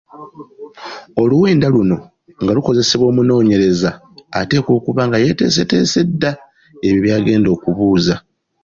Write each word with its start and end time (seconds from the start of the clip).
Oluwenda 1.21 1.67
luno 1.73 1.97
nga 2.41 2.51
lukozesebwa 2.55 3.05
omunoonyereza 3.11 3.89
ateekwa 4.39 4.71
okuba 4.79 5.01
nga 5.07 5.17
yateeseteese 5.25 5.99
dda 6.09 6.31
ebyo 6.87 6.99
by'agenda 7.03 7.47
okubuuza. 7.55 8.15